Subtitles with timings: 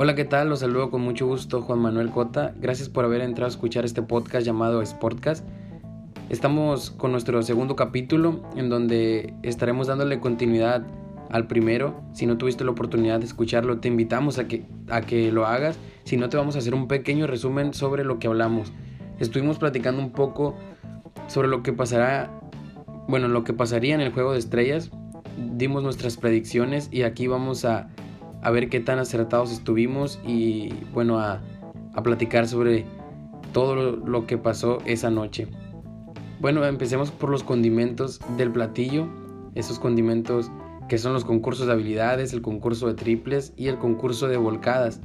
[0.00, 0.48] Hola, ¿qué tal?
[0.48, 2.54] Los saludo con mucho gusto, Juan Manuel Cota.
[2.60, 5.44] Gracias por haber entrado a escuchar este podcast llamado Sportcast.
[6.28, 10.86] Estamos con nuestro segundo capítulo en donde estaremos dándole continuidad
[11.30, 12.00] al primero.
[12.12, 15.76] Si no tuviste la oportunidad de escucharlo, te invitamos a que, a que lo hagas.
[16.04, 18.72] Si no, te vamos a hacer un pequeño resumen sobre lo que hablamos.
[19.18, 20.54] Estuvimos platicando un poco
[21.26, 22.30] sobre lo que pasará,
[23.08, 24.92] bueno, lo que pasaría en el juego de estrellas.
[25.56, 27.88] Dimos nuestras predicciones y aquí vamos a
[28.42, 31.40] a ver qué tan acertados estuvimos y bueno, a,
[32.02, 32.86] platicar sobre
[33.52, 35.48] todo lo, que pasó esa noche.
[36.38, 39.08] Bueno, empecemos por los condimentos del platillo,
[39.56, 40.48] esos condimentos
[40.88, 45.00] que son los concursos de habilidades, el concurso de triples y el concurso de volcadas.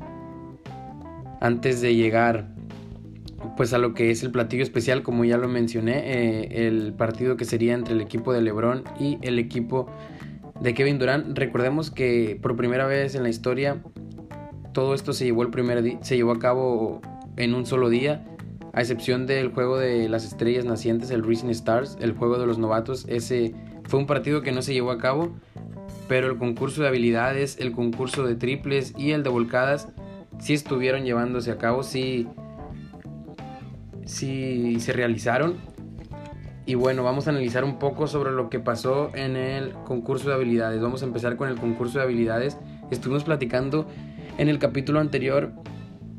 [1.41, 2.53] Antes de llegar
[3.57, 7.37] pues a lo que es el platillo especial, como ya lo mencioné, eh, el partido
[7.37, 9.87] que sería entre el equipo de Lebron y el equipo
[10.63, 11.38] de Kevin Durant.
[11.38, 13.84] Recordemos que por primera vez en la historia
[14.74, 17.01] todo esto se llevó, el primer se llevó a cabo
[17.35, 18.26] en un solo día,
[18.71, 22.57] a excepción del juego de las estrellas nacientes, el Rising Stars, el juego de los
[22.57, 23.05] novatos.
[23.07, 25.35] Ese fue un partido que no se llevó a cabo,
[26.07, 29.90] pero el concurso de habilidades, el concurso de triples y el de volcadas
[30.40, 32.27] sí estuvieron llevándose a cabo, sí,
[34.05, 35.73] sí se realizaron
[36.65, 40.35] y bueno, vamos a analizar un poco sobre lo que pasó en el concurso de
[40.35, 40.81] habilidades.
[40.81, 42.57] Vamos a empezar con el concurso de habilidades.
[42.89, 43.85] Estuvimos platicando
[44.37, 45.51] en el capítulo anterior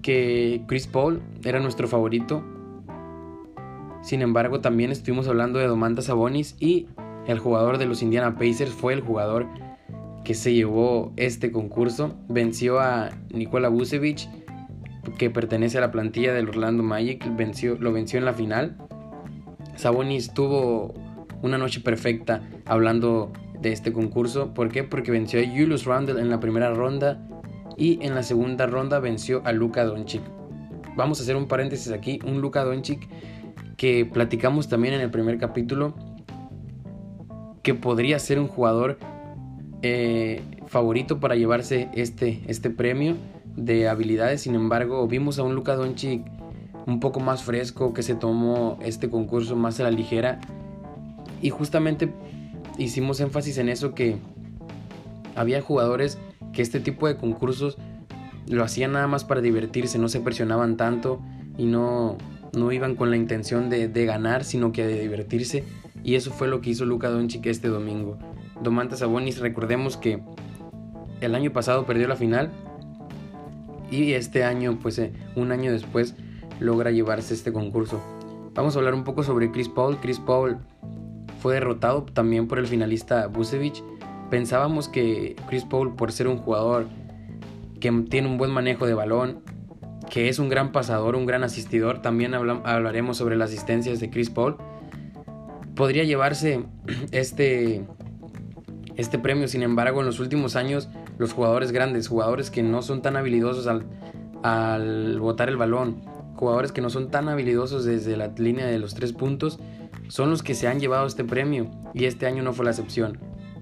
[0.02, 2.44] que Chris Paul era nuestro favorito.
[4.02, 6.88] Sin embargo, también estuvimos hablando de Domantas Sabonis y
[7.26, 9.46] el jugador de los Indiana Pacers fue el jugador
[10.24, 12.16] que se llevó este concurso.
[12.28, 14.28] Venció a Nikola Vucevic,
[15.16, 17.24] que pertenece a la plantilla del Orlando Magic.
[17.34, 18.76] Venció, lo venció en la final.
[19.76, 20.94] Sabonis tuvo
[21.42, 24.54] una noche perfecta hablando de este concurso.
[24.54, 24.84] ¿Por qué?
[24.84, 27.20] Porque venció a Julius Randle en la primera ronda
[27.76, 30.22] y en la segunda ronda venció a Luka Doncic.
[30.96, 33.08] Vamos a hacer un paréntesis aquí, un Luka Doncic
[33.76, 35.94] que platicamos también en el primer capítulo
[37.62, 38.98] que podría ser un jugador
[39.82, 43.16] eh, favorito para llevarse este, este premio
[43.56, 44.42] de habilidades.
[44.42, 46.22] Sin embargo, vimos a un Luka Doncic
[46.86, 50.40] un poco más fresco, que se tomó este concurso más a la ligera.
[51.40, 52.12] Y justamente
[52.78, 54.16] hicimos énfasis en eso que
[55.34, 56.18] había jugadores
[56.52, 57.76] que este tipo de concursos
[58.46, 61.20] lo hacían nada más para divertirse, no se presionaban tanto
[61.56, 62.16] y no,
[62.52, 65.64] no iban con la intención de, ganar, sino que de divertirse.
[66.02, 68.18] Y eso fue lo que hizo Luka Doncic este domingo.
[68.62, 70.20] Domantas Sabonis, recordemos que
[71.20, 72.50] el año pasado perdió la final
[73.90, 76.14] y este año, pues eh, un año después,
[76.60, 78.00] logra llevarse este concurso.
[78.54, 79.98] Vamos a hablar un poco sobre Chris Paul.
[80.00, 80.58] Chris Paul
[81.40, 83.82] fue derrotado también por el finalista Busevich.
[84.30, 86.86] Pensábamos que Chris Paul, por ser un jugador
[87.80, 89.40] que tiene un buen manejo de balón,
[90.08, 94.30] que es un gran pasador, un gran asistidor, también hablaremos sobre las asistencias de Chris
[94.30, 94.56] Paul,
[95.74, 96.64] podría llevarse
[97.10, 97.84] este,
[98.96, 99.48] este premio.
[99.48, 100.88] Sin embargo, en los últimos años,
[101.18, 103.84] los jugadores grandes, jugadores que no son tan habilidosos al,
[104.42, 108.94] al botar el balón, jugadores que no son tan habilidosos desde la línea de los
[108.94, 109.58] tres puntos
[110.08, 113.18] son los que se han llevado este premio y este año no fue la excepción.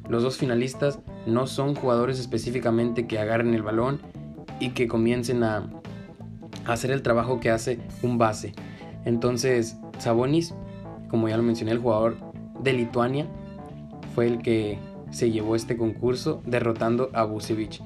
[0.09, 4.01] Los dos finalistas no son jugadores específicamente que agarren el balón
[4.59, 5.71] y que comiencen a
[6.67, 8.53] hacer el trabajo que hace un base.
[9.05, 10.55] Entonces, Sabonis,
[11.09, 12.17] como ya lo mencioné, el jugador
[12.61, 13.27] de Lituania,
[14.15, 14.79] fue el que
[15.11, 17.81] se llevó este concurso derrotando a Vucevic.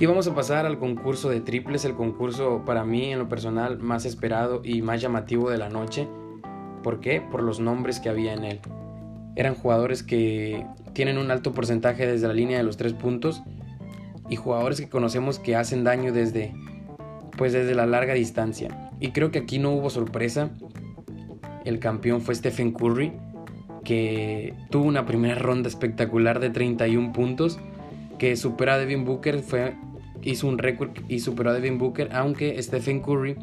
[0.00, 3.78] Y vamos a pasar al concurso de triples, el concurso para mí en lo personal
[3.80, 6.08] más esperado y más llamativo de la noche.
[6.82, 7.20] ¿Por qué?
[7.20, 8.60] Por los nombres que había en él.
[9.36, 13.42] Eran jugadores que tienen un alto porcentaje desde la línea de los tres puntos
[14.30, 16.54] y jugadores que conocemos que hacen daño desde
[17.36, 18.90] pues desde la larga distancia.
[19.00, 20.48] Y creo que aquí no hubo sorpresa.
[21.66, 23.12] El campeón fue Stephen Curry,
[23.84, 27.60] que tuvo una primera ronda espectacular de 31 puntos,
[28.18, 29.74] que supera a Devin Booker, fue
[30.22, 33.36] hizo un récord y superó a Devin Booker, aunque Stephen Curry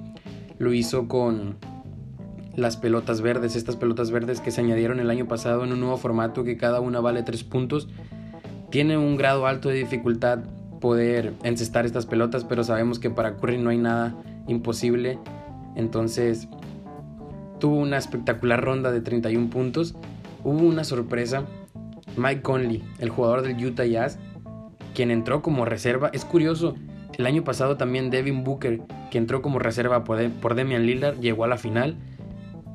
[0.57, 1.55] lo hizo con
[2.55, 5.97] las pelotas verdes, estas pelotas verdes que se añadieron el año pasado en un nuevo
[5.97, 7.87] formato que cada una vale 3 puntos.
[8.71, 10.39] Tiene un grado alto de dificultad
[10.81, 14.15] poder encestar estas pelotas, pero sabemos que para Curry no hay nada
[14.47, 15.19] imposible.
[15.75, 16.47] Entonces
[17.59, 19.95] tuvo una espectacular ronda de 31 puntos.
[20.43, 21.45] Hubo una sorpresa.
[22.15, 24.17] Mike Conley, el jugador del Utah Jazz,
[24.97, 26.09] quien entró como reserva.
[26.11, 26.73] Es curioso,
[27.19, 31.47] el año pasado también Devin Booker, que entró como reserva por, Demian Lillard, llegó a
[31.47, 31.97] la final.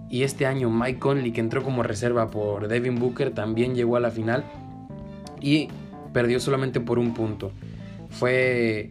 [0.08, 4.00] Y este año Mike Conley, que entró como reserva por Devin Booker, también llegó a
[4.00, 4.44] la final.
[5.40, 5.66] Y
[6.12, 7.50] perdió solamente por un punto.
[8.10, 8.90] Fue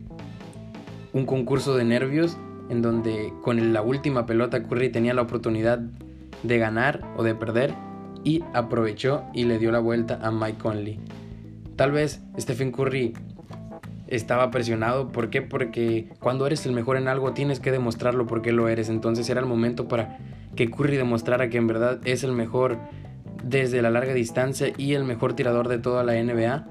[1.14, 2.38] un concurso de nervios
[2.70, 5.80] en donde con la última pelota Curry tenía la oportunidad
[6.44, 7.74] de ganar o de perder
[8.26, 11.00] y aprovechó y le dio la vuelta a Mike Conley.
[11.76, 13.14] Tal vez Stephen Curry
[14.08, 15.08] estaba presionado.
[15.08, 15.42] ¿Por qué?
[15.42, 18.90] Porque cuando eres el mejor en algo tienes que demostrarlo porque lo eres.
[18.90, 20.18] Entonces era el momento para
[20.56, 22.78] que Curry demostrara que en verdad es el mejor
[23.44, 26.68] desde la larga distancia y el mejor tirador de toda la NBA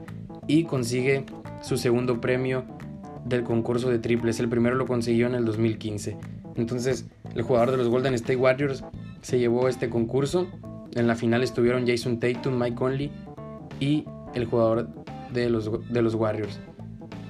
[0.47, 1.25] y consigue
[1.63, 2.65] su segundo premio
[3.25, 4.39] del concurso de triples.
[4.39, 6.17] El primero lo consiguió en el 2015.
[6.57, 8.85] Entonces el jugador de los Golden State Warriors
[9.23, 10.47] se llevó este concurso.
[10.95, 13.11] En la final estuvieron Jason Tatum, Mike Conley
[13.79, 14.89] y el jugador
[15.33, 16.61] de los, de los Warriors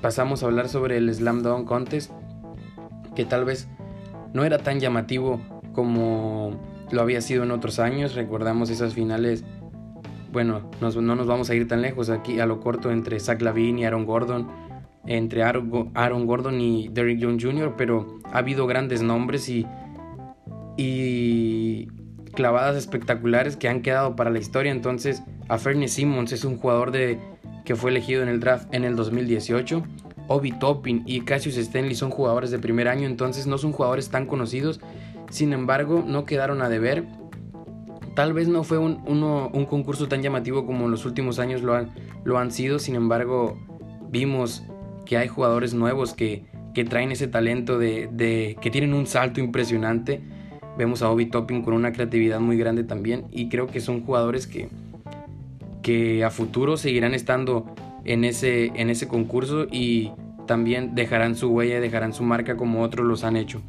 [0.01, 2.11] pasamos a hablar sobre el Slam Dunk Contest,
[3.15, 3.69] que tal vez
[4.33, 5.41] no era tan llamativo
[5.73, 6.59] como
[6.91, 8.15] lo había sido en otros años.
[8.15, 9.45] Recordamos esas finales,
[10.33, 13.83] bueno, no nos vamos a ir tan lejos aquí a lo corto entre Zach Lavine
[13.83, 14.49] y Aaron Gordon,
[15.07, 19.67] entre Aaron Gordon y Derrick Jones Jr., pero ha habido grandes nombres y,
[20.77, 21.89] y
[22.35, 24.73] clavadas espectaculares que han quedado para la historia.
[24.73, 27.19] Entonces, a Fernie Simmons es un jugador de
[27.65, 29.83] que fue elegido en el draft en el 2018.
[30.29, 34.27] Obi Toppin y Cassius Stanley son jugadores de primer año, entonces no son jugadores tan
[34.27, 34.81] conocidos.
[35.29, 37.05] Sin embargo, no quedaron a deber.
[38.15, 41.75] Tal vez no fue un, un concurso tan llamativo como en los últimos años lo
[41.75, 41.91] han,
[42.23, 42.79] lo han sido.
[42.79, 43.59] Sin embargo,
[44.09, 44.63] vimos
[45.05, 46.45] que hay jugadores nuevos que,
[46.75, 50.21] que traen ese talento de, de, que tienen un salto impresionante.
[50.79, 53.25] Vemos a Obi Toppin con una creatividad muy grande también.
[53.33, 54.69] Y creo que son jugadores que,
[55.83, 57.75] que a futuro seguirán estando
[58.05, 60.13] en ese, en ese concurso y
[60.47, 63.63] también dejarán su huella, dejarán su marca como otros los han hecho.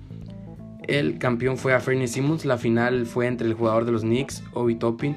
[0.87, 4.43] El campeón fue a Fernie Simmons, la final fue entre el jugador de los Knicks,
[4.53, 5.15] Obi Toppin,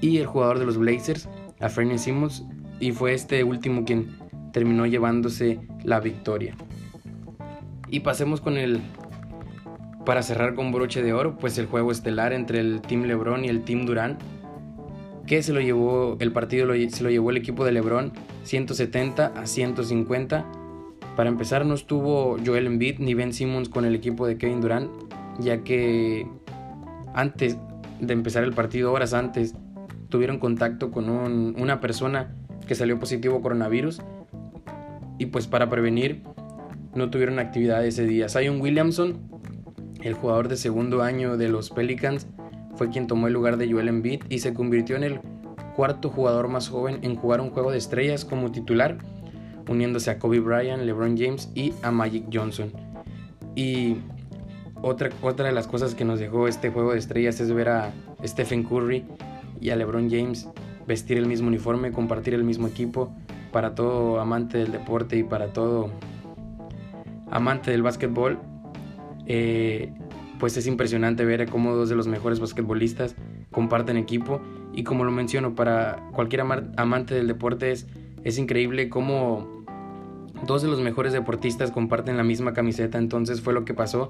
[0.00, 1.28] y el jugador de los Blazers,
[1.60, 2.44] a Fernie Simmons,
[2.78, 4.16] y fue este último quien
[4.52, 6.54] terminó llevándose la victoria.
[7.88, 8.80] Y pasemos con el,
[10.06, 13.48] para cerrar con broche de oro, pues el juego estelar entre el Team LeBron y
[13.48, 14.20] el Team Durant
[15.26, 18.12] que se lo llevó el partido se lo llevó el equipo de LeBron
[18.44, 20.46] 170 a 150.
[21.16, 24.90] Para empezar no estuvo Joel Embiid ni Ben Simmons con el equipo de Kevin Durant,
[25.38, 26.26] ya que
[27.14, 27.56] antes
[28.00, 29.54] de empezar el partido, horas antes,
[30.08, 32.34] tuvieron contacto con una persona
[32.66, 34.00] que salió positivo coronavirus
[35.18, 36.22] y pues para prevenir
[36.94, 38.28] no tuvieron actividad ese día.
[38.28, 39.20] Zion Williamson,
[40.02, 42.26] el jugador de segundo año de los Pelicans,
[42.82, 45.20] fue quien tomó el lugar de Joel Embiid y se convirtió en el
[45.76, 48.98] cuarto jugador más joven en jugar un juego de estrellas como titular,
[49.68, 52.72] uniéndose a Kobe Bryant, LeBron James y a Magic Johnson.
[53.54, 53.98] Y
[54.82, 57.92] otra, otra de las cosas que nos dejó este juego de estrellas es ver a
[58.24, 59.04] Stephen Curry
[59.60, 60.48] y a LeBron James
[60.88, 63.14] vestir el mismo uniforme, compartir el mismo equipo
[63.52, 65.92] para todo amante del deporte y para todo
[67.30, 68.40] amante del básquetbol.
[69.26, 69.92] Eh,
[70.42, 73.14] pues es impresionante ver cómo dos de los mejores basquetbolistas
[73.52, 74.40] comparten equipo.
[74.74, 77.86] Y como lo menciono, para cualquier amante del deporte es,
[78.24, 79.64] es increíble cómo
[80.44, 84.08] dos de los mejores deportistas comparten la misma camiseta, entonces fue lo que pasó.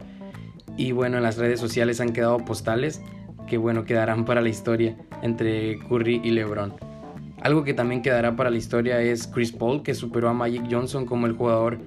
[0.79, 3.02] Y bueno, en las redes sociales han quedado postales
[3.46, 6.73] que bueno, quedarán para la historia entre Curry y LeBron.
[7.43, 11.04] Algo que también quedará para la historia es Chris Paul, que superó a Magic Johnson
[11.04, 11.78] como el jugador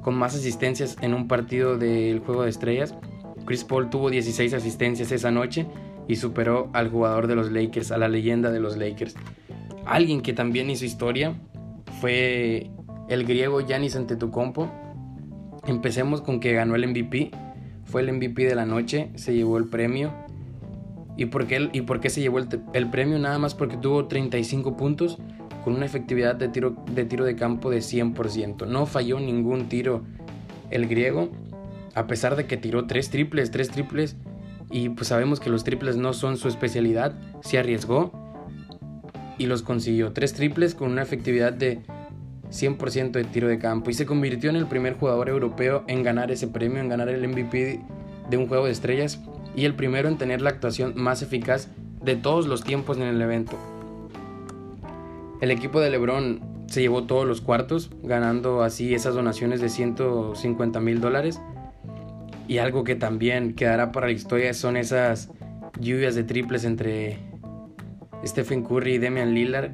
[0.00, 2.94] con más asistencias en un partido del Juego de Estrellas
[3.44, 5.66] Chris Paul tuvo 16 asistencias esa noche
[6.08, 9.14] y superó al jugador de los Lakers, a la leyenda de los Lakers.
[9.86, 11.34] Alguien que también hizo historia
[12.00, 12.70] fue
[13.08, 14.70] el griego Giannis Antetokounmpo.
[15.66, 17.30] Empecemos con que ganó el MVP,
[17.84, 20.12] fue el MVP de la noche, se llevó el premio.
[21.16, 23.18] ¿Y por qué, y por se llevó el, el premio?
[23.18, 25.18] Nada más porque tuvo 35 puntos
[25.64, 28.66] con una efectividad de tiro, de tiro de campo de 100%.
[28.66, 30.02] No falló ningún tiro
[30.70, 31.30] el griego
[31.94, 34.16] a pesar de que tiró tres triples, tres triples,
[34.70, 38.12] y pues sabemos que los triples no son su especialidad, se arriesgó
[39.38, 40.12] y los consiguió.
[40.12, 41.80] Tres triples con una efectividad de
[42.50, 46.30] 100% de tiro de campo y se convirtió en el primer jugador europeo en ganar
[46.30, 47.80] ese premio, en ganar el MVP
[48.28, 49.20] de un juego de estrellas
[49.56, 51.68] y el primero en tener la actuación más eficaz
[52.02, 53.56] de todos los tiempos en el evento.
[55.40, 60.80] El equipo de LeBron se llevó todos los cuartos, ganando así esas donaciones de 150
[60.80, 61.40] mil dólares
[62.50, 65.30] y algo que también quedará para la historia son esas
[65.78, 67.16] lluvias de triples entre
[68.26, 69.70] Stephen Curry y Damian Lillard.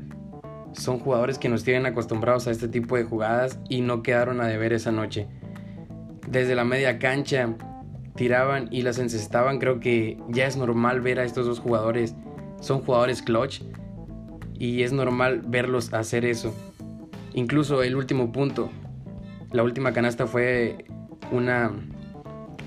[0.72, 4.46] Son jugadores que nos tienen acostumbrados a este tipo de jugadas y no quedaron a
[4.46, 5.26] deber esa noche.
[6.28, 7.54] Desde la media cancha
[8.14, 9.58] tiraban y las encestaban.
[9.58, 12.14] Creo que ya es normal ver a estos dos jugadores.
[12.60, 13.62] Son jugadores clutch
[14.52, 16.54] y es normal verlos hacer eso.
[17.32, 18.68] Incluso el último punto,
[19.50, 20.84] la última canasta fue
[21.32, 21.72] una,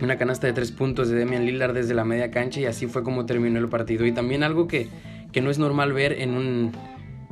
[0.01, 3.03] una canasta de tres puntos de Demian Lillard desde la media cancha y así fue
[3.03, 4.05] como terminó el partido.
[4.05, 4.87] Y también algo que,
[5.31, 6.71] que no es normal ver en, un,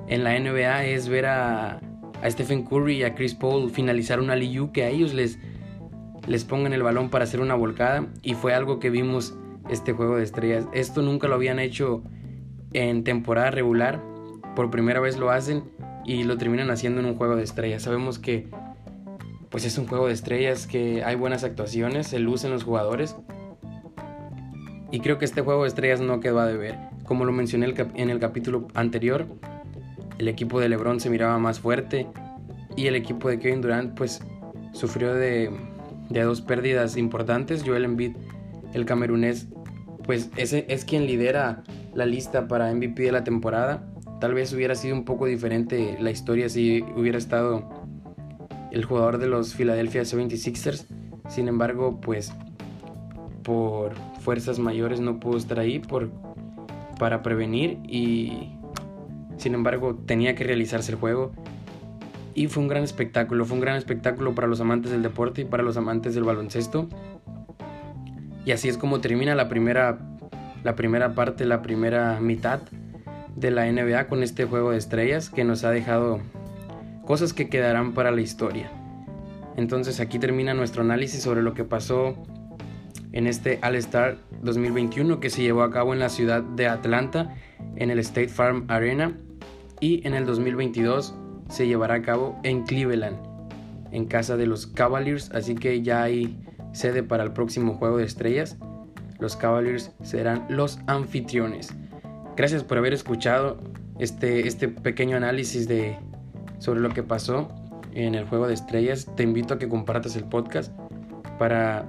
[0.08, 1.80] en la NBA es ver a,
[2.26, 5.38] Stephen Curry y a Chris Paul finalizar una Liu que a ellos les,
[6.26, 9.38] les pongan el balón para hacer una volcada y fue algo que vimos
[9.70, 10.66] este juego de estrellas.
[10.74, 12.04] Esto nunca lo habían hecho
[12.74, 14.02] en temporada regular,
[14.56, 15.64] por primera vez lo hacen
[16.06, 17.84] y lo terminan haciendo en un juego de estrellas.
[17.84, 18.48] Sabemos que
[19.50, 23.16] pues es un juego de estrellas, que hay buenas actuaciones, se lucen los jugadores.
[24.92, 26.77] Y creo que este juego de estrellas no quedó a deber.
[27.04, 29.27] Como lo mencioné en el capítulo anterior,
[30.18, 32.08] el equipo de LeBron se miraba más fuerte
[32.75, 34.22] y el equipo de Kevin Durant pues
[34.74, 35.51] sufrió de,
[36.10, 37.63] de dos pérdidas importantes.
[37.66, 38.16] Joel Embiid,
[38.74, 39.48] el camerunés,
[40.04, 41.63] pues ese es quien lidera
[41.94, 43.88] la lista para MVP de la temporada.
[44.20, 47.76] Tal vez hubiera sido un poco diferente la historia si hubiera estado
[48.72, 50.86] el jugador de los Philadelphia 76ers.
[51.30, 52.34] Sin embargo, pues
[53.44, 56.10] por fuerzas mayores no pudo estar ahí por,
[57.00, 58.52] para prevenir y
[59.38, 61.32] sin embargo tenía que realizarse el juego.
[62.34, 65.46] Y fue un gran espectáculo, fue un gran espectáculo para los amantes del deporte y
[65.46, 66.88] para los amantes del baloncesto.
[68.46, 69.98] Y así es como termina la primera,
[70.64, 72.62] la primera parte, la primera mitad
[73.36, 76.20] de la NBA con este juego de estrellas que nos ha dejado
[77.08, 78.70] cosas que quedarán para la historia.
[79.56, 82.16] Entonces aquí termina nuestro análisis sobre lo que pasó
[83.14, 87.34] en este All-Star 2021 que se llevó a cabo en la ciudad de Atlanta,
[87.78, 89.18] en el State Farm Arena,
[89.80, 91.16] y en el 2022
[91.50, 93.18] se llevará a cabo en Cleveland,
[93.92, 96.38] en casa de los Cavaliers, así que ya hay
[96.74, 98.58] sede para el próximo juego de estrellas.
[99.18, 101.74] Los Cavaliers serán los anfitriones.
[102.36, 103.60] Gracias por haber escuchado
[103.98, 105.98] este, este pequeño análisis de,
[106.60, 107.50] sobre lo que pasó
[107.94, 109.08] en el juego de estrellas.
[109.16, 110.72] Te invito a que compartas el podcast
[111.40, 111.86] para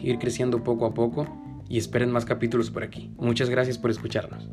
[0.00, 1.26] ir creciendo poco a poco
[1.68, 3.12] y esperen más capítulos por aquí.
[3.18, 4.48] Muchas gracias por escucharnos.